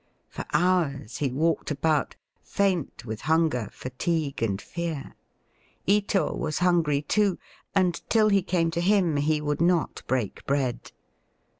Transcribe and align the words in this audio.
For 0.29 0.45
hours 0.51 1.17
he 1.17 1.29
walked 1.31 1.69
about, 1.69 2.15
faint 2.41 3.05
with 3.05 3.21
hunger, 3.21 3.69
fatigue, 3.71 4.41
and 4.41 4.59
fear. 4.59 5.15
Ito 5.85 6.35
was 6.35 6.57
hungry 6.57 7.03
too, 7.03 7.37
and 7.75 8.01
till 8.09 8.29
he 8.29 8.41
came 8.41 8.71
to 8.71 8.81
him 8.81 9.17
he 9.17 9.41
would 9.41 9.61
not 9.61 10.01
break 10.07 10.43
bread. 10.47 10.91